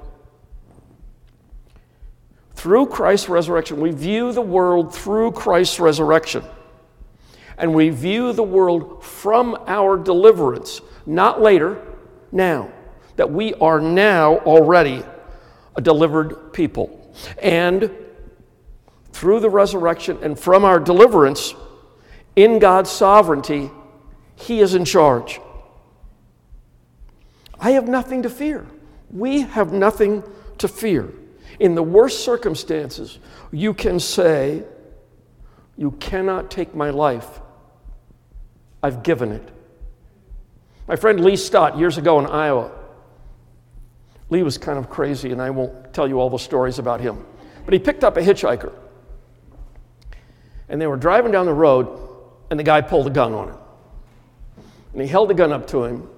Through 2.52 2.88
Christ's 2.88 3.30
resurrection, 3.30 3.80
we 3.80 3.92
view 3.92 4.30
the 4.32 4.42
world 4.42 4.94
through 4.94 5.32
Christ's 5.32 5.80
resurrection 5.80 6.44
and 7.58 7.74
we 7.74 7.88
view 7.90 8.32
the 8.32 8.42
world 8.42 9.02
from 9.04 9.56
our 9.66 9.96
deliverance, 9.96 10.80
not 11.06 11.40
later, 11.40 11.80
now. 12.32 12.70
That 13.16 13.30
we 13.30 13.54
are 13.54 13.80
now 13.80 14.38
already 14.38 15.02
a 15.74 15.80
delivered 15.80 16.52
people. 16.52 17.14
And 17.42 17.90
through 19.12 19.40
the 19.40 19.48
resurrection 19.48 20.18
and 20.22 20.38
from 20.38 20.64
our 20.64 20.78
deliverance, 20.78 21.54
in 22.34 22.58
God's 22.58 22.90
sovereignty, 22.90 23.70
He 24.34 24.60
is 24.60 24.74
in 24.74 24.84
charge. 24.84 25.40
I 27.58 27.70
have 27.70 27.88
nothing 27.88 28.22
to 28.22 28.30
fear. 28.30 28.66
We 29.10 29.40
have 29.40 29.72
nothing 29.72 30.22
to 30.58 30.68
fear. 30.68 31.10
In 31.58 31.74
the 31.74 31.82
worst 31.82 32.22
circumstances, 32.22 33.18
you 33.50 33.72
can 33.72 33.98
say, 33.98 34.64
You 35.78 35.92
cannot 35.92 36.50
take 36.50 36.74
my 36.74 36.90
life 36.90 37.40
I've 38.82 39.02
given 39.02 39.32
it. 39.32 39.48
My 40.86 40.96
friend 40.96 41.24
Lee 41.24 41.36
Stott, 41.36 41.78
years 41.78 41.98
ago 41.98 42.18
in 42.20 42.26
Iowa, 42.26 42.70
Lee 44.30 44.42
was 44.42 44.58
kind 44.58 44.78
of 44.78 44.90
crazy, 44.90 45.32
and 45.32 45.40
I 45.40 45.50
won't 45.50 45.92
tell 45.92 46.08
you 46.08 46.20
all 46.20 46.30
the 46.30 46.38
stories 46.38 46.78
about 46.78 47.00
him. 47.00 47.24
But 47.64 47.74
he 47.74 47.80
picked 47.80 48.04
up 48.04 48.16
a 48.16 48.20
hitchhiker. 48.20 48.72
And 50.68 50.80
they 50.80 50.86
were 50.86 50.96
driving 50.96 51.32
down 51.32 51.46
the 51.46 51.54
road, 51.54 51.88
and 52.50 52.58
the 52.58 52.64
guy 52.64 52.80
pulled 52.80 53.06
a 53.06 53.10
gun 53.10 53.32
on 53.32 53.48
him. 53.48 53.56
And 54.92 55.02
he 55.02 55.08
held 55.08 55.30
the 55.30 55.34
gun 55.34 55.52
up 55.52 55.66
to 55.68 55.84
him. 55.84 56.08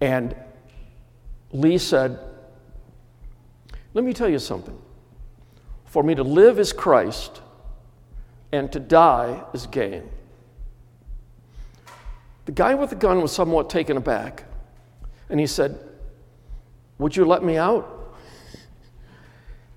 And 0.00 0.34
Lee 1.52 1.78
said, 1.78 2.18
Let 3.92 4.04
me 4.04 4.12
tell 4.12 4.28
you 4.28 4.38
something. 4.38 4.76
For 5.84 6.02
me 6.02 6.14
to 6.16 6.24
live 6.24 6.58
is 6.58 6.72
Christ, 6.72 7.40
and 8.54 8.70
to 8.70 8.78
die 8.78 9.42
is 9.52 9.66
gain. 9.66 10.08
The 12.44 12.52
guy 12.52 12.74
with 12.74 12.90
the 12.90 12.96
gun 12.96 13.20
was 13.20 13.32
somewhat 13.32 13.68
taken 13.68 13.96
aback. 13.96 14.44
And 15.28 15.40
he 15.40 15.46
said, 15.46 15.76
Would 16.98 17.16
you 17.16 17.24
let 17.24 17.42
me 17.42 17.56
out? 17.56 18.14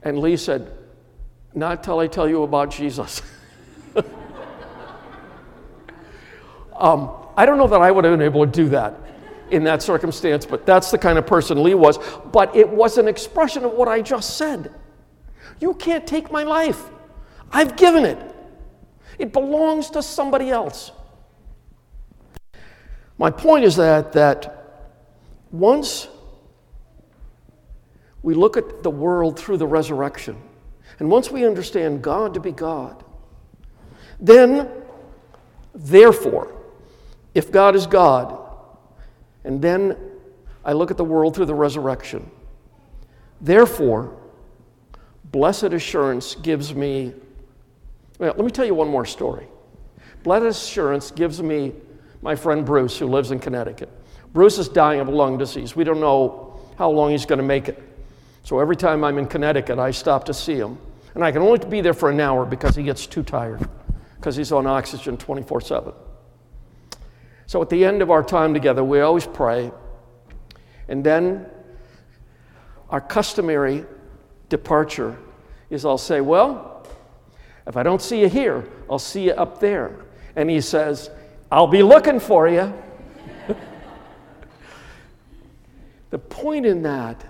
And 0.03 0.19
Lee 0.19 0.37
said, 0.37 0.71
Not 1.55 1.83
till 1.83 1.97
I 1.97 2.05
tell 2.05 2.29
you 2.29 2.43
about 2.43 2.69
Jesus. 2.69 3.23
um, 6.75 7.11
I 7.35 7.47
don't 7.47 7.57
know 7.57 7.67
that 7.67 7.81
I 7.81 7.89
would 7.89 8.05
have 8.05 8.13
been 8.13 8.25
able 8.25 8.45
to 8.45 8.51
do 8.51 8.69
that 8.69 8.93
in 9.49 9.63
that 9.63 9.81
circumstance, 9.81 10.45
but 10.45 10.67
that's 10.67 10.91
the 10.91 10.99
kind 10.99 11.17
of 11.17 11.25
person 11.25 11.63
Lee 11.63 11.73
was. 11.73 11.97
But 12.31 12.55
it 12.55 12.69
was 12.69 12.99
an 12.99 13.07
expression 13.07 13.65
of 13.65 13.71
what 13.71 13.87
I 13.87 14.01
just 14.01 14.37
said. 14.37 14.71
You 15.59 15.73
can't 15.73 16.05
take 16.05 16.31
my 16.31 16.43
life. 16.43 16.83
I've 17.51 17.75
given 17.75 18.05
it. 18.05 18.35
It 19.19 19.33
belongs 19.33 19.89
to 19.91 20.03
somebody 20.03 20.49
else. 20.49 20.91
My 23.17 23.31
point 23.31 23.65
is 23.65 23.75
that, 23.77 24.13
that 24.13 24.83
once 25.51 26.07
we 28.21 28.33
look 28.33 28.57
at 28.57 28.83
the 28.83 28.89
world 28.89 29.39
through 29.39 29.57
the 29.57 29.67
resurrection, 29.67 30.41
and 30.99 31.09
once 31.09 31.31
we 31.31 31.45
understand 31.45 32.01
God 32.01 32.33
to 32.35 32.39
be 32.39 32.51
God, 32.51 33.03
then, 34.19 34.69
therefore, 35.73 36.53
if 37.33 37.51
God 37.51 37.75
is 37.75 37.85
God, 37.87 38.37
and 39.43 39.61
then 39.61 39.95
I 40.65 40.73
look 40.73 40.91
at 40.91 40.97
the 40.97 41.03
world 41.03 41.35
through 41.35 41.45
the 41.45 41.55
resurrection, 41.55 42.29
therefore, 43.41 44.15
blessed 45.25 45.65
assurance 45.65 46.35
gives 46.35 46.73
me. 46.73 47.13
Well, 48.19 48.33
let 48.35 48.45
me 48.45 48.51
tell 48.51 48.65
you 48.65 48.73
one 48.73 48.87
more 48.87 49.05
story. 49.05 49.47
Blessed 50.23 50.45
assurance 50.45 51.11
gives 51.11 51.41
me 51.41 51.73
my 52.21 52.35
friend 52.35 52.65
Bruce, 52.65 52.97
who 52.97 53.07
lives 53.07 53.31
in 53.31 53.39
Connecticut. 53.39 53.89
Bruce 54.33 54.57
is 54.57 54.67
dying 54.67 54.99
of 54.99 55.07
lung 55.07 55.37
disease. 55.37 55.75
We 55.75 55.83
don't 55.83 55.99
know 55.99 56.59
how 56.77 56.89
long 56.89 57.11
he's 57.11 57.25
going 57.25 57.37
to 57.39 57.45
make 57.45 57.69
it. 57.69 57.81
So 58.43 58.59
every 58.59 58.75
time 58.75 59.03
I'm 59.03 59.17
in 59.17 59.27
Connecticut, 59.27 59.79
I 59.79 59.91
stop 59.91 60.25
to 60.25 60.33
see 60.33 60.55
him. 60.55 60.77
And 61.15 61.23
I 61.23 61.31
can 61.31 61.41
only 61.41 61.59
be 61.67 61.81
there 61.81 61.93
for 61.93 62.09
an 62.09 62.19
hour 62.19 62.45
because 62.45 62.75
he 62.75 62.83
gets 62.83 63.07
too 63.07 63.23
tired, 63.23 63.67
because 64.15 64.35
he's 64.35 64.51
on 64.51 64.67
oxygen 64.67 65.17
24 65.17 65.61
7. 65.61 65.93
So 67.47 67.61
at 67.61 67.69
the 67.69 67.85
end 67.85 68.01
of 68.01 68.11
our 68.11 68.23
time 68.23 68.53
together, 68.53 68.83
we 68.83 68.99
always 69.01 69.25
pray. 69.25 69.71
And 70.87 71.03
then 71.03 71.45
our 72.89 73.01
customary 73.01 73.85
departure 74.49 75.17
is 75.69 75.85
I'll 75.85 75.97
say, 75.97 76.21
Well, 76.21 76.76
if 77.67 77.75
I 77.75 77.83
don't 77.83 78.01
see 78.01 78.21
you 78.21 78.29
here, 78.29 78.65
I'll 78.89 78.97
see 78.97 79.25
you 79.25 79.33
up 79.33 79.59
there. 79.59 79.91
And 80.35 80.49
he 80.49 80.61
says, 80.61 81.09
I'll 81.51 81.67
be 81.67 81.83
looking 81.83 82.19
for 82.19 82.47
you. 82.47 82.73
the 86.09 86.17
point 86.17 86.65
in 86.65 86.83
that 86.83 87.25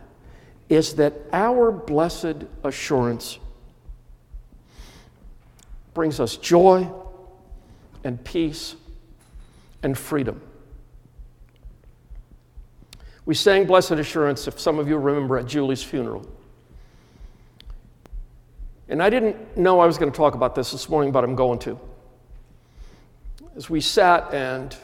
is 0.70 0.96
that 0.96 1.14
our 1.34 1.72
blessed 1.72 2.46
assurance 2.64 3.40
brings 5.94 6.20
us 6.20 6.38
joy 6.38 6.88
and 8.04 8.24
peace 8.24 8.76
and 9.82 9.98
freedom. 9.98 10.42
We 13.26 13.34
sang 13.34 13.66
Blessed 13.66 13.92
Assurance, 13.92 14.48
if 14.48 14.60
some 14.60 14.80
of 14.80 14.88
you 14.88 14.98
remember, 14.98 15.38
at 15.38 15.48
Julie's 15.48 15.84
funeral. 15.84 16.26
And 18.90 19.04
I 19.04 19.10
didn't 19.10 19.58
know 19.58 19.80
I 19.80 19.86
was 19.86 19.98
going 19.98 20.12
to 20.12 20.16
talk 20.16 20.34
about 20.34 20.56
this 20.56 20.72
this 20.72 20.90
morning, 20.90 21.12
but 21.12 21.24
I'm 21.24 21.36
going 21.36 21.60
to 21.60 21.80
as 23.58 23.70
we 23.70 23.82
sat 23.82 24.34
and 24.34 24.78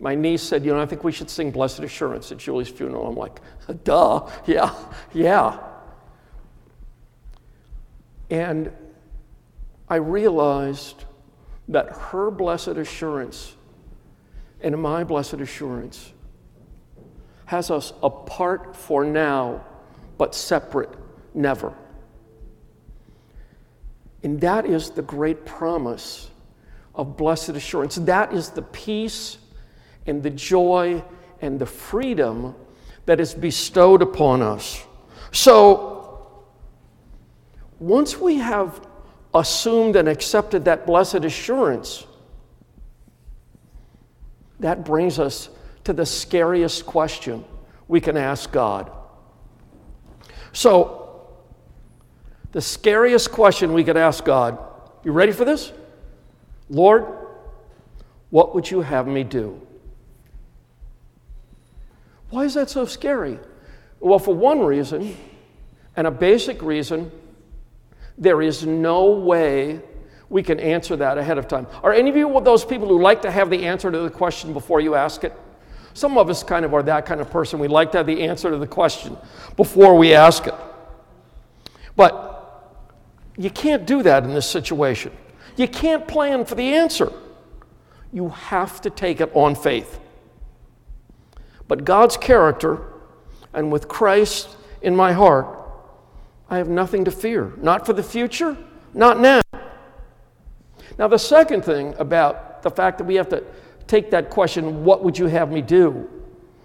my 0.00 0.14
niece 0.14 0.42
said, 0.42 0.64
You 0.64 0.74
know, 0.74 0.80
I 0.80 0.86
think 0.86 1.04
we 1.04 1.12
should 1.12 1.30
sing 1.30 1.50
Blessed 1.52 1.78
Assurance 1.78 2.30
at 2.32 2.38
Julie's 2.38 2.68
funeral. 2.68 3.06
I'm 3.06 3.14
like, 3.14 3.40
Duh, 3.84 4.28
yeah, 4.44 4.74
yeah. 5.14 5.58
And 8.28 8.72
I 9.88 9.96
realized 9.96 11.04
that 11.68 11.88
her 11.96 12.30
blessed 12.30 12.68
assurance 12.68 13.54
and 14.60 14.80
my 14.82 15.04
blessed 15.04 15.34
assurance 15.34 16.12
has 17.46 17.70
us 17.70 17.92
apart 18.02 18.74
for 18.74 19.04
now, 19.04 19.64
but 20.18 20.34
separate 20.34 20.90
never. 21.34 21.72
And 24.22 24.40
that 24.40 24.66
is 24.66 24.90
the 24.90 25.02
great 25.02 25.44
promise 25.44 26.30
of 26.94 27.16
blessed 27.16 27.50
assurance. 27.50 27.96
That 27.96 28.32
is 28.32 28.50
the 28.50 28.62
peace 28.62 29.38
and 30.06 30.22
the 30.22 30.30
joy 30.30 31.04
and 31.40 31.58
the 31.58 31.66
freedom 31.66 32.54
that 33.04 33.20
is 33.20 33.34
bestowed 33.34 34.02
upon 34.02 34.42
us. 34.42 34.84
So, 35.30 36.36
once 37.78 38.18
we 38.18 38.36
have 38.36 38.86
assumed 39.34 39.96
and 39.96 40.08
accepted 40.08 40.64
that 40.64 40.86
blessed 40.86 41.24
assurance, 41.24 42.06
that 44.60 44.84
brings 44.84 45.18
us 45.18 45.50
to 45.84 45.92
the 45.92 46.06
scariest 46.06 46.86
question 46.86 47.44
we 47.86 48.00
can 48.00 48.16
ask 48.16 48.50
God. 48.50 48.90
So, 50.52 51.05
the 52.56 52.62
scariest 52.62 53.32
question 53.32 53.74
we 53.74 53.84
could 53.84 53.98
ask 53.98 54.24
God, 54.24 54.58
you 55.04 55.12
ready 55.12 55.30
for 55.30 55.44
this? 55.44 55.74
Lord, 56.70 57.04
what 58.30 58.54
would 58.54 58.70
you 58.70 58.80
have 58.80 59.06
me 59.06 59.24
do? 59.24 59.60
Why 62.30 62.44
is 62.44 62.54
that 62.54 62.70
so 62.70 62.86
scary? 62.86 63.38
Well, 64.00 64.18
for 64.18 64.34
one 64.34 64.60
reason, 64.60 65.18
and 65.96 66.06
a 66.06 66.10
basic 66.10 66.62
reason, 66.62 67.12
there 68.16 68.40
is 68.40 68.64
no 68.64 69.10
way 69.10 69.82
we 70.30 70.42
can 70.42 70.58
answer 70.58 70.96
that 70.96 71.18
ahead 71.18 71.36
of 71.36 71.48
time. 71.48 71.66
Are 71.82 71.92
any 71.92 72.08
of 72.08 72.16
you 72.16 72.40
those 72.40 72.64
people 72.64 72.88
who 72.88 73.02
like 73.02 73.20
to 73.20 73.30
have 73.30 73.50
the 73.50 73.66
answer 73.66 73.90
to 73.90 73.98
the 73.98 74.08
question 74.08 74.54
before 74.54 74.80
you 74.80 74.94
ask 74.94 75.24
it? 75.24 75.34
Some 75.92 76.16
of 76.16 76.30
us 76.30 76.42
kind 76.42 76.64
of 76.64 76.72
are 76.72 76.82
that 76.84 77.04
kind 77.04 77.20
of 77.20 77.30
person. 77.30 77.58
We 77.58 77.68
like 77.68 77.92
to 77.92 77.98
have 77.98 78.06
the 78.06 78.22
answer 78.22 78.50
to 78.50 78.56
the 78.56 78.66
question 78.66 79.14
before 79.58 79.94
we 79.98 80.14
ask 80.14 80.46
it. 80.46 80.54
But 81.96 82.32
you 83.36 83.50
can't 83.50 83.86
do 83.86 84.02
that 84.02 84.24
in 84.24 84.32
this 84.32 84.48
situation. 84.48 85.12
You 85.56 85.68
can't 85.68 86.06
plan 86.06 86.44
for 86.44 86.54
the 86.54 86.74
answer. 86.74 87.12
You 88.12 88.28
have 88.30 88.80
to 88.82 88.90
take 88.90 89.20
it 89.20 89.30
on 89.34 89.54
faith. 89.54 89.98
But 91.68 91.84
God's 91.84 92.16
character, 92.16 92.82
and 93.52 93.72
with 93.72 93.88
Christ 93.88 94.56
in 94.82 94.94
my 94.94 95.12
heart, 95.12 95.46
I 96.48 96.58
have 96.58 96.68
nothing 96.68 97.04
to 97.06 97.10
fear. 97.10 97.52
Not 97.56 97.84
for 97.84 97.92
the 97.92 98.02
future, 98.02 98.56
not 98.94 99.18
now. 99.18 99.40
Now, 100.98 101.08
the 101.08 101.18
second 101.18 101.64
thing 101.64 101.94
about 101.98 102.62
the 102.62 102.70
fact 102.70 102.98
that 102.98 103.04
we 103.04 103.16
have 103.16 103.28
to 103.30 103.44
take 103.86 104.10
that 104.12 104.30
question, 104.30 104.84
what 104.84 105.04
would 105.04 105.18
you 105.18 105.26
have 105.26 105.50
me 105.50 105.60
do? 105.60 106.08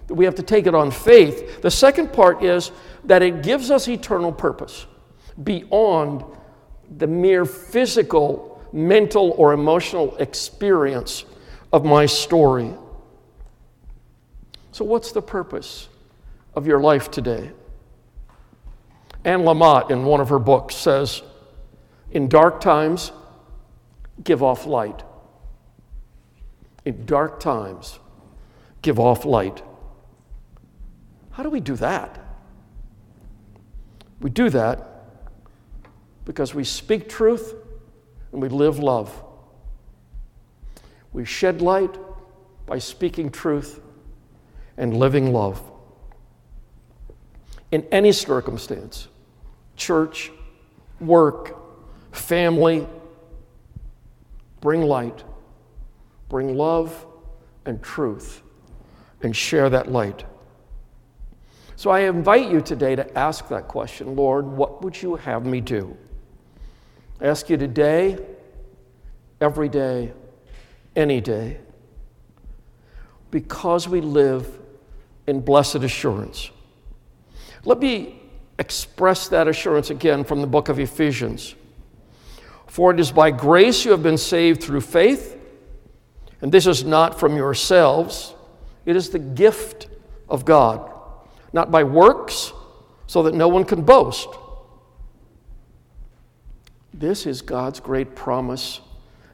That 0.08 0.16
we 0.16 0.26
have 0.26 0.36
to 0.36 0.44
take 0.44 0.68
it 0.68 0.76
on 0.76 0.92
faith. 0.92 1.62
The 1.62 1.72
second 1.72 2.14
part 2.14 2.44
is 2.44 2.72
that 3.06 3.22
it 3.22 3.44
gives 3.44 3.72
us 3.72 3.88
eternal 3.88 4.32
purpose 4.32 4.86
beyond 5.44 6.24
the 6.98 7.08
mere 7.08 7.46
physical 7.46 8.62
mental 8.74 9.32
or 9.38 9.54
emotional 9.54 10.16
experience 10.18 11.26
of 11.72 11.86
my 11.86 12.06
story. 12.06 12.74
So, 14.72 14.86
what's 14.86 15.12
the 15.12 15.22
purpose 15.22 15.90
of 16.56 16.68
your 16.68 16.80
life 16.80 17.12
today? 17.12 17.52
Anne 19.24 19.42
Lamott, 19.42 19.92
in 19.92 20.04
one 20.04 20.20
of 20.20 20.30
her 20.30 20.40
books, 20.40 20.76
says, 20.76 21.22
In 22.12 22.28
dark 22.28 22.62
times, 22.62 23.12
give 24.24 24.42
off 24.42 24.66
light. 24.66 25.04
In 26.86 27.06
dark 27.06 27.40
times, 27.40 28.00
give 28.82 29.00
off 29.00 29.26
light. 29.26 29.62
How 31.32 31.44
do 31.44 31.50
we 31.50 31.60
do 31.60 31.76
that? 31.76 32.20
We 34.20 34.30
do 34.30 34.50
that 34.50 34.92
because 36.26 36.54
we 36.54 36.64
speak 36.64 37.10
truth 37.10 37.56
and 38.32 38.42
we 38.42 38.50
live 38.50 38.80
love. 38.80 39.24
We 41.14 41.26
shed 41.26 41.62
light 41.62 41.98
by 42.66 42.80
speaking 42.80 43.30
truth 43.30 43.82
and 44.78 44.96
living 44.96 45.34
love. 45.34 45.62
In 47.72 47.86
any 47.92 48.12
circumstance, 48.12 49.08
church, 49.76 50.32
work, 51.00 51.58
family, 52.12 52.88
bring 54.60 54.84
light, 54.84 55.24
bring 56.30 56.56
love 56.56 57.06
and 57.66 57.82
truth, 57.82 58.42
and 59.22 59.36
share 59.36 59.70
that 59.70 59.92
light. 59.92 60.26
So 61.76 61.90
I 61.90 62.02
invite 62.02 62.52
you 62.52 62.62
today 62.62 62.96
to 62.96 63.18
ask 63.18 63.48
that 63.50 63.68
question 63.68 64.16
Lord, 64.16 64.46
what 64.46 64.84
would 64.84 65.02
you 65.02 65.16
have 65.16 65.46
me 65.46 65.62
do? 65.62 65.98
I 67.22 67.28
ask 67.28 67.50
you 67.52 67.58
today, 67.58 68.18
every 69.40 69.70
day, 69.70 70.12
any 70.96 71.22
day, 71.22 71.60
because 73.30 73.88
we 73.88 74.02
live 74.02 74.60
in 75.28 75.42
blessed 75.42 75.76
assurance. 75.78 76.50
Let 77.64 77.80
me 77.80 78.20
express 78.58 79.28
that 79.28 79.48
assurance 79.48 79.92
again 79.92 80.24
from 80.24 80.42
the 80.42 80.48
book 80.48 80.68
of 80.68 80.80
Ephesians. 80.80 81.54
For 82.66 82.92
it 82.92 83.00
is 83.00 83.12
by 83.12 83.30
grace 83.30 83.86
you 83.86 83.92
have 83.92 84.02
been 84.02 84.18
saved 84.18 84.64
through 84.64 84.82
faith, 84.82 85.38
and 86.42 86.52
this 86.52 86.66
is 86.66 86.84
not 86.84 87.20
from 87.20 87.36
yourselves, 87.36 88.34
it 88.86 88.96
is 88.96 89.12
the 89.12 89.20
gift 89.20 89.90
of 90.28 90.44
God, 90.44 90.92
not 91.54 91.70
by 91.70 91.84
works, 91.84 92.52
so 93.06 93.22
that 93.24 93.36
no 93.36 93.48
one 93.48 93.64
can 93.64 93.84
boast. 93.84 94.28
This 96.94 97.26
is 97.26 97.42
God's 97.42 97.80
great 97.80 98.16
promise 98.16 98.82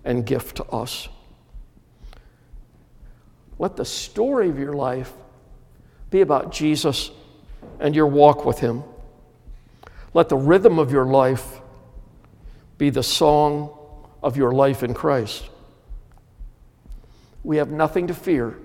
and 0.03 0.25
gift 0.25 0.57
to 0.57 0.65
us. 0.65 1.09
Let 3.59 3.75
the 3.75 3.85
story 3.85 4.49
of 4.49 4.59
your 4.59 4.73
life 4.73 5.11
be 6.09 6.21
about 6.21 6.51
Jesus 6.51 7.11
and 7.79 7.95
your 7.95 8.07
walk 8.07 8.45
with 8.45 8.59
Him. 8.59 8.83
Let 10.13 10.29
the 10.29 10.37
rhythm 10.37 10.79
of 10.79 10.91
your 10.91 11.05
life 11.05 11.59
be 12.77 12.89
the 12.89 13.03
song 13.03 13.75
of 14.21 14.37
your 14.37 14.51
life 14.51 14.83
in 14.83 14.93
Christ. 14.93 15.49
We 17.43 17.57
have 17.57 17.71
nothing 17.71 18.07
to 18.07 18.13
fear. 18.13 18.57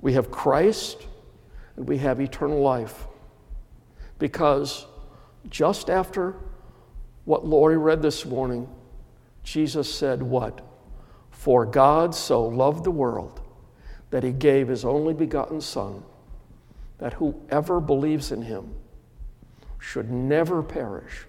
We 0.00 0.14
have 0.14 0.30
Christ 0.30 1.06
and 1.76 1.88
we 1.88 1.98
have 1.98 2.20
eternal 2.20 2.60
life. 2.60 3.06
Because 4.18 4.86
just 5.48 5.88
after 5.88 6.34
what 7.30 7.46
Lori 7.46 7.78
read 7.78 8.02
this 8.02 8.26
morning, 8.26 8.68
Jesus 9.44 9.94
said, 9.94 10.20
What? 10.20 10.62
For 11.30 11.64
God 11.64 12.12
so 12.12 12.44
loved 12.44 12.82
the 12.82 12.90
world 12.90 13.40
that 14.10 14.24
he 14.24 14.32
gave 14.32 14.66
his 14.66 14.84
only 14.84 15.14
begotten 15.14 15.60
Son, 15.60 16.02
that 16.98 17.12
whoever 17.12 17.78
believes 17.80 18.32
in 18.32 18.42
him 18.42 18.74
should 19.78 20.10
never 20.10 20.60
perish, 20.60 21.26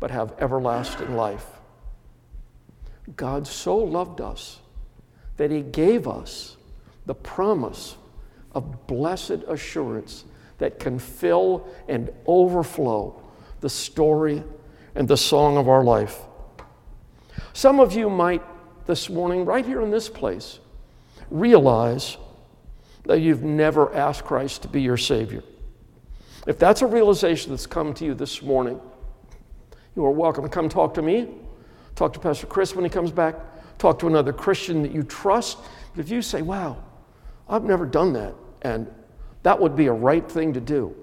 but 0.00 0.10
have 0.10 0.34
everlasting 0.40 1.14
life. 1.14 1.46
God 3.14 3.46
so 3.46 3.76
loved 3.76 4.20
us 4.20 4.58
that 5.36 5.52
he 5.52 5.62
gave 5.62 6.08
us 6.08 6.56
the 7.06 7.14
promise 7.14 7.96
of 8.50 8.88
blessed 8.88 9.44
assurance 9.46 10.24
that 10.58 10.80
can 10.80 10.98
fill 10.98 11.68
and 11.86 12.10
overflow 12.26 13.22
the 13.60 13.70
story 13.70 14.42
and 14.94 15.08
the 15.08 15.16
song 15.16 15.56
of 15.56 15.68
our 15.68 15.82
life. 15.82 16.20
Some 17.52 17.80
of 17.80 17.92
you 17.94 18.08
might 18.08 18.42
this 18.86 19.08
morning, 19.08 19.44
right 19.44 19.64
here 19.64 19.80
in 19.80 19.90
this 19.90 20.08
place, 20.08 20.58
realize 21.30 22.16
that 23.04 23.20
you've 23.20 23.42
never 23.42 23.94
asked 23.94 24.24
Christ 24.24 24.62
to 24.62 24.68
be 24.68 24.82
your 24.82 24.96
Savior. 24.96 25.42
If 26.46 26.58
that's 26.58 26.82
a 26.82 26.86
realization 26.86 27.50
that's 27.50 27.66
come 27.66 27.94
to 27.94 28.04
you 28.04 28.14
this 28.14 28.42
morning, 28.42 28.80
you 29.96 30.04
are 30.04 30.10
welcome 30.10 30.44
to 30.44 30.50
come 30.50 30.68
talk 30.68 30.94
to 30.94 31.02
me, 31.02 31.28
talk 31.94 32.12
to 32.12 32.18
Pastor 32.18 32.46
Chris 32.46 32.74
when 32.74 32.84
he 32.84 32.90
comes 32.90 33.10
back, 33.10 33.36
talk 33.78 33.98
to 34.00 34.06
another 34.06 34.32
Christian 34.32 34.82
that 34.82 34.92
you 34.92 35.02
trust. 35.02 35.58
If 35.96 36.10
you 36.10 36.20
say, 36.22 36.42
wow, 36.42 36.82
I've 37.48 37.64
never 37.64 37.86
done 37.86 38.12
that, 38.14 38.34
and 38.62 38.90
that 39.42 39.58
would 39.60 39.76
be 39.76 39.86
a 39.86 39.92
right 39.92 40.28
thing 40.30 40.52
to 40.54 40.60
do, 40.60 40.94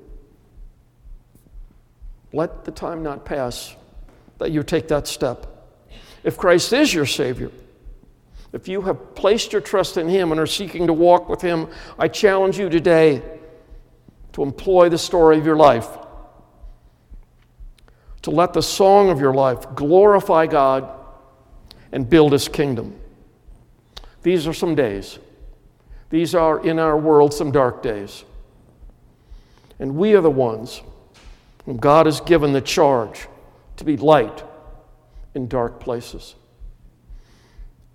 let 2.33 2.63
the 2.63 2.71
time 2.71 3.03
not 3.03 3.25
pass 3.25 3.75
that 4.41 4.51
you 4.51 4.63
take 4.63 4.87
that 4.87 5.07
step. 5.07 5.45
If 6.23 6.35
Christ 6.35 6.73
is 6.73 6.93
your 6.93 7.05
Savior, 7.05 7.51
if 8.53 8.67
you 8.67 8.81
have 8.81 9.15
placed 9.15 9.53
your 9.53 9.61
trust 9.61 9.97
in 9.97 10.09
Him 10.09 10.31
and 10.31 10.41
are 10.41 10.47
seeking 10.47 10.87
to 10.87 10.93
walk 10.93 11.29
with 11.29 11.41
Him, 11.41 11.67
I 11.97 12.07
challenge 12.07 12.57
you 12.57 12.67
today 12.67 13.21
to 14.33 14.43
employ 14.43 14.89
the 14.89 14.97
story 14.97 15.37
of 15.37 15.45
your 15.45 15.55
life, 15.55 15.87
to 18.23 18.31
let 18.31 18.53
the 18.53 18.63
song 18.63 19.09
of 19.09 19.19
your 19.19 19.33
life 19.33 19.75
glorify 19.75 20.47
God 20.47 20.89
and 21.91 22.09
build 22.09 22.31
His 22.31 22.47
kingdom. 22.47 22.99
These 24.23 24.47
are 24.47 24.53
some 24.53 24.73
days. 24.73 25.19
These 26.09 26.33
are, 26.33 26.65
in 26.65 26.79
our 26.79 26.97
world, 26.97 27.33
some 27.33 27.51
dark 27.51 27.83
days. 27.83 28.25
And 29.79 29.95
we 29.95 30.13
are 30.13 30.21
the 30.21 30.31
ones 30.31 30.81
whom 31.65 31.77
God 31.77 32.05
has 32.05 32.21
given 32.21 32.53
the 32.53 32.61
charge 32.61 33.27
to 33.81 33.85
be 33.85 33.97
light 33.97 34.43
in 35.33 35.47
dark 35.47 35.79
places. 35.79 36.35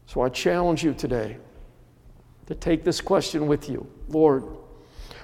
So 0.07 0.21
I 0.21 0.29
challenge 0.29 0.83
you 0.83 0.93
today 0.93 1.37
to 2.47 2.55
take 2.55 2.85
this 2.85 3.01
question 3.01 3.47
with 3.47 3.69
you 3.69 3.87
Lord, 4.09 4.45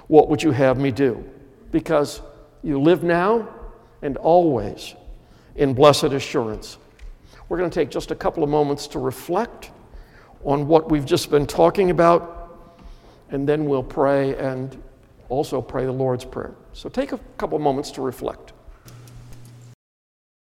what 0.07 0.29
would 0.29 0.41
you 0.41 0.51
have 0.51 0.77
me 0.77 0.91
do? 0.91 1.23
Because 1.71 2.21
you 2.63 2.79
live 2.79 3.03
now 3.03 3.47
and 4.01 4.15
always 4.17 4.95
in 5.55 5.73
blessed 5.73 6.05
assurance. 6.05 6.77
We're 7.49 7.57
going 7.57 7.69
to 7.69 7.75
take 7.75 7.89
just 7.89 8.11
a 8.11 8.15
couple 8.15 8.43
of 8.43 8.49
moments 8.49 8.87
to 8.87 8.99
reflect 8.99 9.71
on 10.45 10.67
what 10.67 10.89
we've 10.89 11.05
just 11.05 11.29
been 11.29 11.45
talking 11.45 11.89
about, 11.89 12.71
and 13.29 13.47
then 13.47 13.65
we'll 13.65 13.83
pray 13.83 14.35
and 14.37 14.81
also 15.27 15.61
pray 15.61 15.85
the 15.85 15.91
Lord's 15.91 16.25
Prayer. 16.25 16.55
So 16.71 16.89
take 16.89 17.11
a 17.11 17.19
couple 17.37 17.55
of 17.57 17.61
moments 17.61 17.91
to 17.91 18.01
reflect. 18.01 18.53